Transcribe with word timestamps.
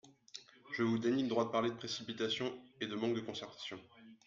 Je 0.75 0.81
vous 0.81 0.97
dénie 0.97 1.21
le 1.21 1.27
droit 1.29 1.45
de 1.45 1.51
parler 1.51 1.69
de 1.69 1.75
précipitation 1.75 2.51
et 2.79 2.87
de 2.87 2.95
manque 2.95 3.13
de 3.13 3.21
concertation. 3.21 3.79